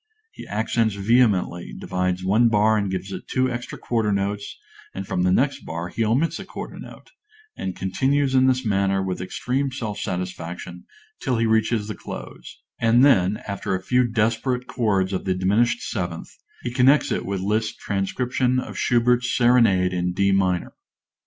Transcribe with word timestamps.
He 0.31 0.47
accents 0.47 0.95
vehemently, 0.95 1.75
divides 1.77 2.23
one 2.23 2.49
bar 2.49 2.75
and 2.75 2.89
gives 2.89 3.11
it 3.11 3.27
two 3.27 3.51
extra 3.51 3.77
quarter 3.77 4.11
notes, 4.11 4.57
and 4.95 5.05
from 5.05 5.21
the 5.21 5.31
next 5.31 5.59
bar 5.63 5.89
he 5.89 6.03
omits 6.03 6.39
a 6.39 6.43
quarter 6.45 6.79
note, 6.79 7.11
and 7.55 7.75
continues 7.75 8.33
in 8.33 8.47
this 8.47 8.65
manner 8.65 9.03
with 9.03 9.21
extreme 9.21 9.71
self 9.71 9.99
satisfaction 9.99 10.85
till 11.21 11.37
he 11.37 11.45
reaches 11.45 11.87
the 11.87 11.93
close; 11.93 12.63
and 12.79 13.05
then, 13.05 13.43
after 13.47 13.75
a 13.75 13.83
few 13.83 14.07
desperate 14.07 14.65
chords 14.65 15.13
of 15.13 15.25
the 15.25 15.35
diminished 15.35 15.83
seventh, 15.87 16.31
he 16.63 16.73
connects 16.73 17.11
with 17.11 17.41
it 17.41 17.45
Liszt's 17.45 17.75
Transcription 17.75 18.57
of 18.59 18.79
Schubert's 18.79 19.31
Serenade 19.37 19.93
in 19.93 20.13
D 20.13 20.31
minor. 20.31 20.73